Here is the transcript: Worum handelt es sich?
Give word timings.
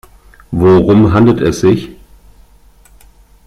Worum 0.49 1.13
handelt 1.13 1.41
es 1.41 1.59
sich? 1.59 1.91